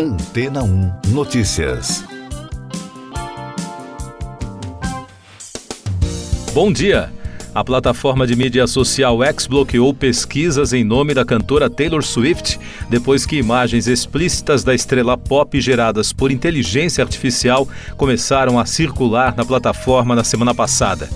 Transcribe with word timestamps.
Antena 0.00 0.62
1 0.62 0.92
Notícias. 1.08 2.04
Bom 6.54 6.72
dia. 6.72 7.12
A 7.52 7.64
plataforma 7.64 8.24
de 8.24 8.36
mídia 8.36 8.68
social 8.68 9.24
X 9.24 9.48
bloqueou 9.48 9.92
pesquisas 9.92 10.72
em 10.72 10.84
nome 10.84 11.14
da 11.14 11.24
cantora 11.24 11.68
Taylor 11.68 12.04
Swift 12.04 12.60
depois 12.88 13.26
que 13.26 13.38
imagens 13.38 13.88
explícitas 13.88 14.62
da 14.62 14.72
estrela 14.72 15.18
pop 15.18 15.60
geradas 15.60 16.12
por 16.12 16.30
inteligência 16.30 17.02
artificial 17.02 17.66
começaram 17.96 18.56
a 18.56 18.64
circular 18.64 19.34
na 19.36 19.44
plataforma 19.44 20.14
na 20.14 20.22
semana 20.22 20.54
passada. 20.54 21.08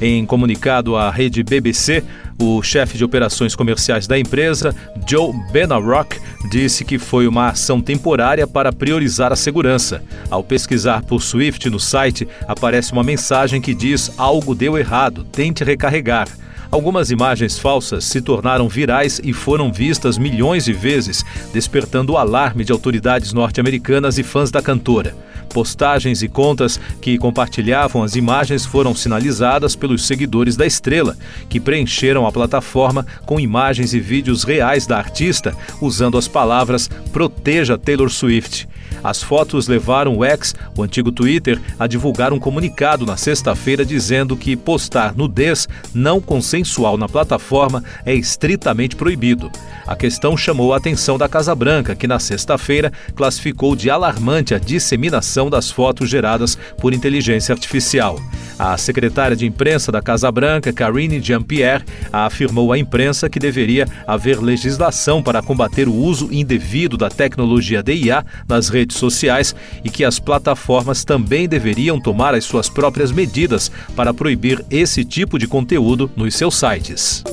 Em 0.00 0.26
comunicado 0.26 0.96
à 0.96 1.10
rede 1.10 1.42
BBC, 1.42 2.02
o 2.40 2.62
chefe 2.62 2.98
de 2.98 3.04
operações 3.04 3.54
comerciais 3.54 4.06
da 4.06 4.18
empresa, 4.18 4.74
Joe 5.08 5.32
Benarrock, 5.52 6.20
disse 6.50 6.84
que 6.84 6.98
foi 6.98 7.26
uma 7.26 7.48
ação 7.48 7.80
temporária 7.80 8.46
para 8.46 8.72
priorizar 8.72 9.32
a 9.32 9.36
segurança. 9.36 10.02
Ao 10.30 10.42
pesquisar 10.42 11.02
por 11.02 11.22
Swift 11.22 11.70
no 11.70 11.78
site, 11.78 12.26
aparece 12.46 12.92
uma 12.92 13.04
mensagem 13.04 13.60
que 13.60 13.74
diz 13.74 14.12
algo 14.18 14.54
deu 14.54 14.76
errado, 14.76 15.24
tente 15.24 15.62
recarregar. 15.62 16.28
Algumas 16.70 17.12
imagens 17.12 17.56
falsas 17.56 18.04
se 18.04 18.20
tornaram 18.20 18.68
virais 18.68 19.20
e 19.22 19.32
foram 19.32 19.72
vistas 19.72 20.18
milhões 20.18 20.64
de 20.64 20.72
vezes, 20.72 21.24
despertando 21.52 22.14
o 22.14 22.16
alarme 22.16 22.64
de 22.64 22.72
autoridades 22.72 23.32
norte-americanas 23.32 24.18
e 24.18 24.24
fãs 24.24 24.50
da 24.50 24.60
cantora. 24.60 25.14
Postagens 25.52 26.22
e 26.22 26.28
contas 26.28 26.80
que 27.00 27.18
compartilhavam 27.18 28.02
as 28.02 28.16
imagens 28.16 28.66
foram 28.66 28.94
sinalizadas 28.94 29.76
pelos 29.76 30.06
seguidores 30.06 30.56
da 30.56 30.66
estrela, 30.66 31.16
que 31.48 31.60
preencheram 31.60 32.26
a 32.26 32.32
plataforma 32.32 33.06
com 33.24 33.38
imagens 33.38 33.94
e 33.94 34.00
vídeos 34.00 34.44
reais 34.44 34.86
da 34.86 34.98
artista, 34.98 35.54
usando 35.80 36.18
as 36.18 36.26
palavras 36.26 36.88
Proteja 37.12 37.78
Taylor 37.78 38.10
Swift. 38.10 38.68
As 39.04 39.22
fotos 39.22 39.68
levaram 39.68 40.16
o 40.16 40.24
X, 40.24 40.54
o 40.74 40.82
antigo 40.82 41.12
Twitter, 41.12 41.60
a 41.78 41.86
divulgar 41.86 42.32
um 42.32 42.38
comunicado 42.38 43.04
na 43.04 43.18
sexta-feira 43.18 43.84
dizendo 43.84 44.34
que 44.34 44.56
postar 44.56 45.14
nudez 45.14 45.68
não 45.92 46.22
consensual 46.22 46.96
na 46.96 47.06
plataforma 47.06 47.84
é 48.06 48.14
estritamente 48.14 48.96
proibido. 48.96 49.50
A 49.86 49.94
questão 49.94 50.36
chamou 50.38 50.72
a 50.72 50.78
atenção 50.78 51.18
da 51.18 51.28
Casa 51.28 51.54
Branca, 51.54 51.94
que 51.94 52.06
na 52.06 52.18
sexta-feira 52.18 52.90
classificou 53.14 53.76
de 53.76 53.90
alarmante 53.90 54.54
a 54.54 54.58
disseminação 54.58 55.33
das 55.50 55.70
fotos 55.70 56.08
geradas 56.08 56.56
por 56.78 56.94
inteligência 56.94 57.52
artificial. 57.52 58.20
A 58.58 58.76
secretária 58.78 59.36
de 59.36 59.46
imprensa 59.46 59.90
da 59.90 60.00
Casa 60.00 60.30
Branca, 60.30 60.72
Karine 60.72 61.20
Jean-Pierre, 61.20 61.84
afirmou 62.12 62.72
à 62.72 62.78
imprensa 62.78 63.28
que 63.28 63.40
deveria 63.40 63.86
haver 64.06 64.40
legislação 64.40 65.22
para 65.22 65.42
combater 65.42 65.88
o 65.88 65.94
uso 65.94 66.28
indevido 66.32 66.96
da 66.96 67.08
tecnologia 67.08 67.82
DIA 67.82 68.24
nas 68.48 68.68
redes 68.68 68.96
sociais 68.96 69.54
e 69.84 69.90
que 69.90 70.04
as 70.04 70.20
plataformas 70.20 71.04
também 71.04 71.48
deveriam 71.48 72.00
tomar 72.00 72.34
as 72.34 72.44
suas 72.44 72.68
próprias 72.68 73.10
medidas 73.10 73.70
para 73.96 74.14
proibir 74.14 74.64
esse 74.70 75.04
tipo 75.04 75.38
de 75.38 75.48
conteúdo 75.48 76.10
nos 76.16 76.34
seus 76.34 76.54
sites. 76.54 77.24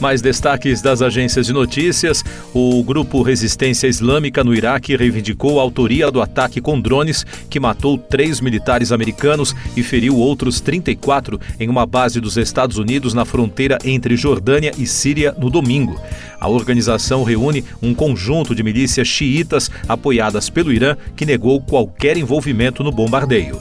Mais 0.00 0.22
destaques 0.22 0.80
das 0.80 1.02
agências 1.02 1.46
de 1.46 1.52
notícias: 1.52 2.24
o 2.54 2.82
grupo 2.84 3.22
Resistência 3.22 3.88
Islâmica 3.88 4.44
no 4.44 4.54
Iraque 4.54 4.96
reivindicou 4.96 5.58
a 5.58 5.62
autoria 5.62 6.10
do 6.10 6.22
ataque 6.22 6.60
com 6.60 6.80
drones 6.80 7.26
que 7.50 7.58
matou 7.58 7.98
três 7.98 8.40
militares 8.40 8.92
americanos 8.92 9.54
e 9.76 9.82
feriu 9.82 10.16
outros 10.16 10.60
34 10.60 11.40
em 11.58 11.68
uma 11.68 11.84
base 11.84 12.20
dos 12.20 12.36
Estados 12.36 12.78
Unidos 12.78 13.12
na 13.12 13.24
fronteira 13.24 13.78
entre 13.84 14.16
Jordânia 14.16 14.72
e 14.78 14.86
Síria 14.86 15.34
no 15.36 15.50
domingo. 15.50 16.00
A 16.40 16.48
organização 16.48 17.24
reúne 17.24 17.64
um 17.82 17.92
conjunto 17.92 18.54
de 18.54 18.62
milícias 18.62 19.08
xiitas 19.08 19.70
apoiadas 19.88 20.48
pelo 20.48 20.72
Irã 20.72 20.96
que 21.16 21.26
negou 21.26 21.60
qualquer 21.60 22.16
envolvimento 22.16 22.84
no 22.84 22.92
bombardeio. 22.92 23.60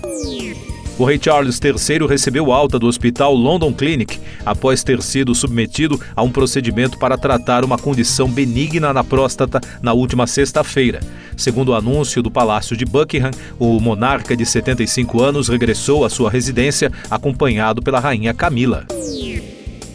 O 1.00 1.06
rei 1.06 1.20
Charles 1.22 1.60
III 1.64 2.08
recebeu 2.08 2.52
alta 2.52 2.80
do 2.80 2.88
hospital 2.88 3.36
London 3.36 3.72
Clinic 3.72 4.20
após 4.44 4.84
ter 4.84 5.00
sido 5.04 5.36
submetido 5.36 6.02
a 6.16 6.24
um 6.24 6.32
procedimento 6.32 6.98
para 6.98 7.16
tratar 7.16 7.64
uma 7.64 7.78
condição 7.78 8.28
benigna 8.28 8.92
na 8.92 9.04
próstata 9.04 9.62
na 9.80 9.94
última 9.94 10.26
sexta-feira. 10.26 11.00
Segundo 11.36 11.70
o 11.70 11.76
anúncio 11.76 12.24
do 12.24 12.32
Palácio 12.32 12.76
de 12.76 12.84
Buckingham, 12.84 13.30
o 13.60 13.80
monarca 13.80 14.36
de 14.36 14.44
75 14.44 15.22
anos 15.22 15.50
regressou 15.50 16.04
à 16.04 16.10
sua 16.10 16.32
residência 16.32 16.92
acompanhado 17.12 17.80
pela 17.80 18.00
rainha 18.00 18.34
Camila. 18.34 18.88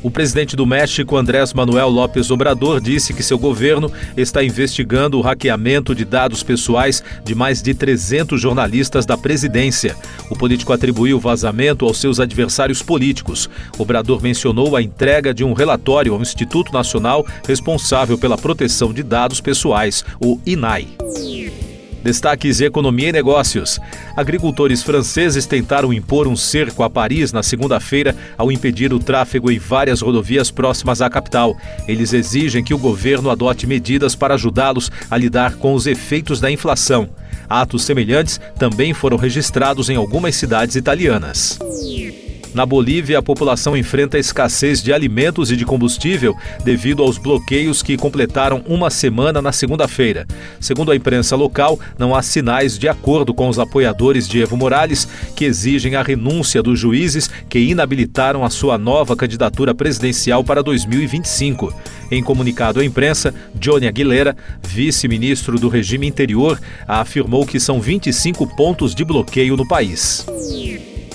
O 0.03 0.11
presidente 0.11 0.57
do 0.57 0.67
México, 0.67 1.17
Andrés 1.17 1.53
Manuel 1.53 1.89
López 1.89 2.31
Obrador, 2.31 2.81
disse 2.81 3.15
que 3.15 3.23
seu 3.23 3.39
governo 3.39 3.91
está 4.17 4.43
investigando 4.43 5.17
o 5.17 5.21
hackeamento 5.21 5.95
de 5.95 6.05
dados 6.05 6.43
pessoais 6.43 7.05
de 7.25 7.35
mais 7.35 7.63
de 7.63 7.73
300 7.73 8.41
jornalistas 8.41 9.07
da 9.07 9.17
presidência. 9.17 9.97
O 10.29 10.37
político 10.37 10.73
atribuiu 10.73 11.19
o 11.19 11.21
vazamento 11.21 11.87
aos 11.87 11.99
seus 11.99 12.19
adversários 12.19 12.83
políticos. 12.83 13.49
Obrador 13.79 14.21
mencionou 14.21 14.75
a 14.75 14.83
entrega 14.83 15.33
de 15.33 15.45
um 15.45 15.53
relatório 15.53 16.15
ao 16.15 16.21
Instituto 16.21 16.73
Nacional 16.73 17.25
responsável 17.47 18.19
pela 18.19 18.37
proteção 18.37 18.93
de 18.93 19.03
dados 19.05 19.41
pessoais, 19.41 20.05
o 20.21 20.41
INAI. 20.45 20.89
Destaques 22.03 22.61
Economia 22.61 23.09
e 23.09 23.13
Negócios. 23.13 23.81
Agricultores 24.17 24.83
franceses 24.83 25.47
tentaram 25.47 25.93
impor 25.93 26.27
um 26.27 26.37
cerco 26.37 26.83
a 26.83 26.91
Paris 26.91 27.33
na 27.33 27.43
segunda-feira 27.43 28.15
ao 28.37 28.51
impedir 28.51 28.93
o 28.93 28.99
tráfego 28.99 29.51
em 29.51 29.59
várias 29.59 30.01
rodovias 30.01 30.51
próximas 30.51 31.01
à 31.01 31.09
capital. 31.09 31.57
Eles 31.87 32.13
exigem 32.13 32.65
que 32.65 32.75
o 32.75 32.79
governo 32.79 33.31
adote 33.31 33.67
medidas 33.67 34.15
para 34.15 34.35
ajudá-los 34.35 34.91
a 35.11 35.17
lidar 35.17 35.55
com 35.57 35.75
os 35.75 35.87
efeitos 35.87 36.41
da 36.41 36.51
inflação. 36.51 37.09
Atos 37.49 37.85
semelhantes 37.85 38.41
também 38.59 38.95
foram 38.95 39.17
registrados 39.17 39.89
em 39.91 39.97
algumas 39.97 40.35
cidades 40.35 40.75
italianas. 40.75 41.59
Na 42.55 42.67
Bolívia, 42.67 43.19
a 43.19 43.23
população 43.23 43.75
enfrenta 43.75 44.19
escassez 44.19 44.83
de 44.83 44.93
alimentos 44.93 45.51
e 45.51 45.57
de 45.57 45.65
combustível 45.65 46.37
devido 46.63 47.03
aos 47.03 47.17
bloqueios 47.17 47.83
que 47.83 47.97
completaram 47.97 48.63
uma 48.67 48.91
semana 48.91 49.41
na 49.41 49.53
segunda-feira. 49.53 50.27
Segundo 50.61 50.93
a 50.93 50.97
imprensa 50.97 51.35
local, 51.35 51.81
não 51.99 52.15
há 52.15 52.21
sinais 52.21 52.79
de 52.79 52.89
acordo 52.89 53.33
com 53.33 53.49
os 53.49 53.59
apoiadores 53.59 54.29
de 54.29 54.43
Evo 54.43 54.57
Morales, 54.57 55.09
que 55.35 55.47
exigem 55.47 55.97
a 55.97 56.03
renúncia 56.03 56.63
dos 56.63 56.79
juízes 56.79 57.31
que 57.49 57.59
inabilitaram 57.59 58.45
a 58.45 58.51
sua 58.51 58.77
nova 58.77 59.17
candidatura 59.17 59.75
presidencial 59.75 60.45
para 60.45 60.63
2025. 60.63 61.75
Em 62.11 62.23
comunicado 62.23 62.81
à 62.81 62.85
imprensa, 62.85 63.35
Johnny 63.55 63.87
Aguilera, 63.87 64.37
vice-ministro 64.63 65.59
do 65.59 65.71
regime 65.71 66.07
interior, 66.07 66.61
afirmou 66.87 67.47
que 67.47 67.59
são 67.59 67.81
25 67.81 68.47
pontos 68.55 68.95
de 68.95 69.03
bloqueio 69.05 69.57
no 69.57 69.67
país. 69.67 70.27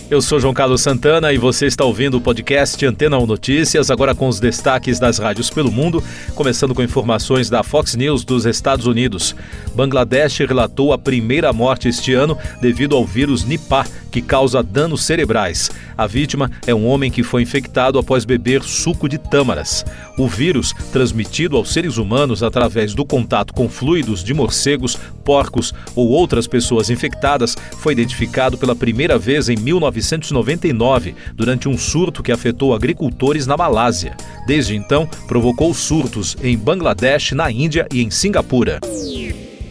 Eu 0.09 0.22
sou 0.22 0.40
João 0.40 0.53
Carlos 0.53 0.79
Santana 0.79 1.34
e 1.34 1.38
você 1.38 1.66
está 1.66 1.84
ouvindo 1.84 2.16
o 2.16 2.22
podcast 2.22 2.85
Antena 2.85 3.18
1 3.18 3.25
Notícias, 3.25 3.91
agora 3.91 4.16
com 4.16 4.29
os 4.29 4.40
destaques 4.40 5.00
das 5.00 5.18
rádios 5.18 5.50
pelo 5.50 5.69
mundo, 5.69 6.01
começando 6.34 6.73
com 6.73 6.81
informações 6.81 7.50
da 7.50 7.62
Fox 7.62 7.94
News 7.94 8.23
dos 8.23 8.46
Estados 8.46 8.85
Unidos. 8.85 9.35
Bangladesh 9.75 10.38
relatou 10.47 10.94
a 10.94 10.97
primeira 10.97 11.51
morte 11.51 11.90
este 11.90 12.13
ano 12.13 12.38
devido 12.62 12.96
ao 12.96 13.06
vírus 13.06 13.44
Nipah, 13.44 13.85
que 14.09 14.22
causa 14.22 14.63
danos 14.63 15.03
cerebrais. 15.03 15.69
A 15.97 16.07
vítima 16.07 16.50
é 16.66 16.73
um 16.73 16.88
homem 16.88 17.12
que 17.12 17.22
foi 17.22 17.41
infectado 17.41 18.00
após 18.00 18.23
beber 18.23 18.63
suco 18.63 19.09
de 19.09 19.17
tâmaras. 19.17 19.85
O 20.17 20.28
vírus, 20.28 20.73
transmitido 20.91 21.57
aos 21.57 21.73
seres 21.73 21.97
humanos 21.97 22.44
através 22.44 22.94
do 22.94 23.06
contato 23.06 23.53
com 23.53 23.67
fluidos 23.67 24.23
de 24.23 24.34
morcegos, 24.34 24.97
porcos 25.23 25.73
ou 25.96 26.07
outras 26.07 26.47
pessoas 26.47 26.90
infectadas, 26.90 27.56
foi 27.79 27.94
identificado 27.94 28.57
pela 28.57 28.75
primeira 28.75 29.17
vez 29.17 29.50
em 29.50 29.57
1999, 29.97 31.16
durante 31.34 31.68
um 31.68 31.78
surto 31.78 32.24
que 32.24 32.31
afetou 32.31 32.74
agricultores 32.74 33.46
na 33.46 33.58
Malásia. 33.58 34.16
Desde 34.46 34.75
então, 34.75 35.08
provocou 35.28 35.74
surtos 35.74 36.38
em 36.41 36.58
Bangladesh, 36.58 37.31
na 37.31 37.52
Índia 37.52 37.88
e 37.91 38.02
em 38.02 38.09
Singapura. 38.09 38.80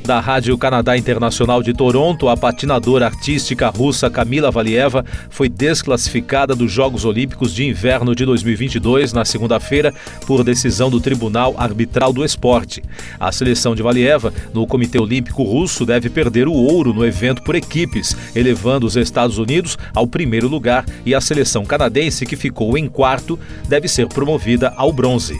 Da 0.06 0.20
Rádio 0.20 0.56
Canadá 0.56 0.96
Internacional 0.96 1.64
de 1.64 1.74
Toronto, 1.74 2.28
a 2.28 2.36
patinadora 2.36 3.06
artística 3.06 3.68
russa 3.70 4.08
Kamila 4.08 4.52
Valieva 4.52 5.04
foi 5.28 5.48
desclassificada 5.48 6.54
dos 6.54 6.70
Jogos 6.70 7.04
Olímpicos 7.04 7.52
de 7.52 7.66
Inverno 7.66 8.14
de 8.14 8.24
2022 8.24 9.12
na 9.12 9.24
segunda-feira 9.24 9.92
por 10.24 10.44
decisão 10.44 10.88
do 10.88 11.00
Tribunal 11.00 11.56
Arbitral 11.58 12.12
do 12.12 12.24
Esporte. 12.24 12.84
A 13.18 13.32
seleção 13.32 13.74
de 13.74 13.82
Valieva 13.82 14.32
no 14.54 14.64
Comitê 14.64 14.96
Olímpico 14.96 15.42
Russo 15.42 15.84
deve 15.84 16.08
perder 16.08 16.46
o 16.46 16.52
ouro 16.52 16.94
no 16.94 17.04
evento 17.04 17.42
por 17.42 17.56
equipes, 17.56 18.16
elevando 18.32 18.86
os 18.86 18.94
Estados 18.94 19.38
Unidos 19.38 19.76
ao 19.92 20.06
primeiro 20.06 20.46
lugar 20.46 20.86
e 21.04 21.16
a 21.16 21.20
seleção 21.20 21.64
canadense, 21.64 22.24
que 22.24 22.36
ficou 22.36 22.78
em 22.78 22.86
quarto, 22.86 23.36
deve 23.68 23.88
ser 23.88 24.06
promovida 24.06 24.72
ao 24.76 24.92
bronze. 24.92 25.36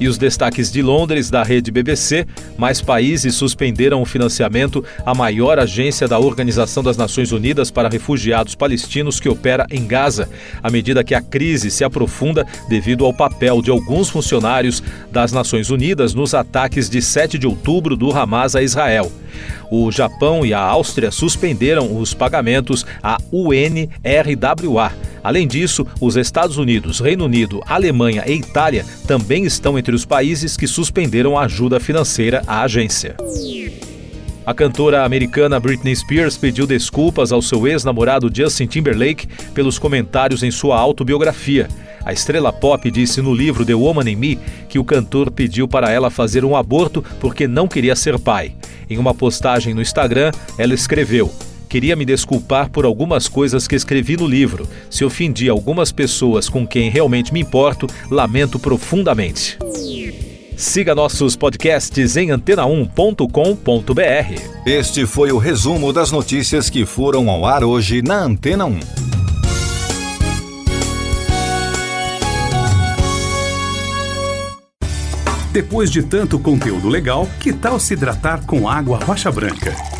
E 0.00 0.08
os 0.08 0.16
destaques 0.16 0.72
de 0.72 0.80
Londres 0.80 1.28
da 1.28 1.42
rede 1.42 1.70
BBC: 1.70 2.26
mais 2.56 2.80
países 2.80 3.34
suspenderam 3.34 4.00
o 4.00 4.06
financiamento 4.06 4.82
à 5.04 5.14
maior 5.14 5.58
agência 5.58 6.08
da 6.08 6.18
Organização 6.18 6.82
das 6.82 6.96
Nações 6.96 7.32
Unidas 7.32 7.70
para 7.70 7.90
Refugiados 7.90 8.54
Palestinos 8.54 9.20
que 9.20 9.28
opera 9.28 9.66
em 9.70 9.86
Gaza, 9.86 10.28
à 10.62 10.70
medida 10.70 11.04
que 11.04 11.14
a 11.14 11.20
crise 11.20 11.70
se 11.70 11.84
aprofunda 11.84 12.46
devido 12.66 13.04
ao 13.04 13.12
papel 13.12 13.60
de 13.60 13.70
alguns 13.70 14.08
funcionários 14.08 14.82
das 15.12 15.32
Nações 15.32 15.68
Unidas 15.68 16.14
nos 16.14 16.32
ataques 16.32 16.88
de 16.88 17.02
7 17.02 17.38
de 17.38 17.46
outubro 17.46 17.94
do 17.94 18.10
Hamas 18.10 18.56
a 18.56 18.62
Israel. 18.62 19.12
O 19.70 19.92
Japão 19.92 20.44
e 20.44 20.54
a 20.54 20.60
Áustria 20.60 21.10
suspenderam 21.10 21.98
os 21.98 22.14
pagamentos 22.14 22.86
à 23.02 23.18
UNRWA. 23.30 24.92
Além 25.22 25.46
disso, 25.46 25.86
os 26.00 26.16
Estados 26.16 26.56
Unidos, 26.56 27.00
Reino 27.00 27.24
Unido, 27.24 27.62
Alemanha 27.66 28.24
e 28.26 28.32
Itália 28.32 28.84
também 29.06 29.44
estão 29.44 29.78
entre 29.78 29.94
os 29.94 30.04
países 30.04 30.56
que 30.56 30.66
suspenderam 30.66 31.38
a 31.38 31.44
ajuda 31.44 31.78
financeira 31.78 32.42
à 32.46 32.62
agência. 32.62 33.16
A 34.46 34.54
cantora 34.54 35.04
americana 35.04 35.60
Britney 35.60 35.94
Spears 35.94 36.36
pediu 36.36 36.66
desculpas 36.66 37.30
ao 37.30 37.42
seu 37.42 37.68
ex-namorado 37.68 38.30
Justin 38.34 38.66
Timberlake 38.66 39.28
pelos 39.54 39.78
comentários 39.78 40.42
em 40.42 40.50
sua 40.50 40.78
autobiografia. 40.78 41.68
A 42.04 42.12
estrela 42.12 42.52
pop 42.52 42.90
disse 42.90 43.20
no 43.20 43.34
livro 43.34 43.64
The 43.64 43.74
Woman 43.74 44.08
in 44.10 44.16
Me 44.16 44.38
que 44.68 44.78
o 44.78 44.84
cantor 44.84 45.30
pediu 45.30 45.68
para 45.68 45.90
ela 45.90 46.10
fazer 46.10 46.44
um 46.44 46.56
aborto 46.56 47.04
porque 47.20 47.46
não 47.46 47.68
queria 47.68 47.94
ser 47.94 48.18
pai. 48.18 48.52
Em 48.88 48.96
uma 48.96 49.14
postagem 49.14 49.74
no 49.74 49.82
Instagram, 49.82 50.32
ela 50.56 50.72
escreveu: 50.72 51.30
Queria 51.70 51.94
me 51.94 52.04
desculpar 52.04 52.68
por 52.68 52.84
algumas 52.84 53.28
coisas 53.28 53.68
que 53.68 53.76
escrevi 53.76 54.16
no 54.16 54.26
livro. 54.26 54.68
Se 54.90 55.04
ofendi 55.04 55.48
algumas 55.48 55.92
pessoas 55.92 56.48
com 56.48 56.66
quem 56.66 56.90
realmente 56.90 57.32
me 57.32 57.38
importo, 57.38 57.86
lamento 58.10 58.58
profundamente. 58.58 59.56
Siga 60.56 60.96
nossos 60.96 61.36
podcasts 61.36 62.16
em 62.16 62.30
antena1.com.br. 62.30 64.66
Este 64.66 65.06
foi 65.06 65.30
o 65.30 65.38
resumo 65.38 65.92
das 65.92 66.10
notícias 66.10 66.68
que 66.68 66.84
foram 66.84 67.30
ao 67.30 67.46
ar 67.46 67.62
hoje 67.62 68.02
na 68.02 68.16
Antena 68.16 68.64
1. 68.64 68.80
Depois 75.52 75.88
de 75.88 76.02
tanto 76.02 76.36
conteúdo 76.40 76.88
legal, 76.88 77.28
que 77.38 77.52
tal 77.52 77.78
se 77.78 77.94
hidratar 77.94 78.44
com 78.44 78.68
água 78.68 78.98
rocha 78.98 79.30
branca? 79.30 79.99